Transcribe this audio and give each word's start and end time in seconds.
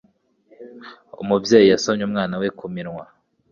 Umubyeyi 1.21 1.67
yasomye 1.69 2.03
umwana 2.05 2.33
we 2.41 2.47
ku 2.57 2.65
minwa. 2.73 3.03